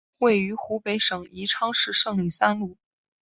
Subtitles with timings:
[0.17, 2.75] 位于湖北省宜昌市胜利三路。